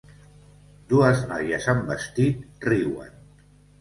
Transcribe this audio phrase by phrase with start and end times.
[0.93, 3.15] Dues noies amb vestit riuen.